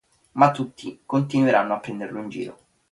Ma 0.33 0.49
tutti 0.49 1.03
continuano 1.05 1.75
a 1.75 1.79
prenderlo 1.79 2.19
in 2.21 2.29
giro. 2.29 2.59